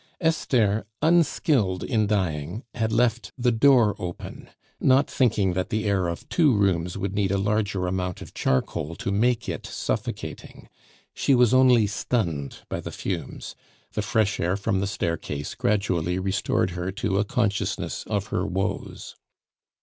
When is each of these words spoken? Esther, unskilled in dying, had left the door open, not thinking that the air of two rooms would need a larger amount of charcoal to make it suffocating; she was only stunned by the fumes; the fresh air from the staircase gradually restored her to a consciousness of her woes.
Esther, 0.19 0.83
unskilled 1.03 1.83
in 1.83 2.07
dying, 2.07 2.63
had 2.73 2.91
left 2.91 3.31
the 3.37 3.51
door 3.51 3.95
open, 3.99 4.49
not 4.79 5.07
thinking 5.07 5.53
that 5.53 5.69
the 5.69 5.85
air 5.85 6.07
of 6.07 6.27
two 6.27 6.51
rooms 6.55 6.97
would 6.97 7.13
need 7.13 7.29
a 7.31 7.37
larger 7.37 7.85
amount 7.85 8.19
of 8.19 8.33
charcoal 8.33 8.95
to 8.95 9.11
make 9.11 9.47
it 9.47 9.63
suffocating; 9.67 10.67
she 11.13 11.35
was 11.35 11.53
only 11.53 11.85
stunned 11.85 12.61
by 12.67 12.79
the 12.79 12.89
fumes; 12.91 13.53
the 13.93 14.01
fresh 14.01 14.39
air 14.39 14.57
from 14.57 14.79
the 14.79 14.87
staircase 14.87 15.53
gradually 15.53 16.17
restored 16.17 16.71
her 16.71 16.91
to 16.91 17.19
a 17.19 17.23
consciousness 17.23 18.03
of 18.07 18.29
her 18.29 18.43
woes. 18.43 19.15